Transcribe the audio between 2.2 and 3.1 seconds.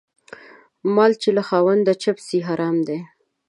سي حرام دى.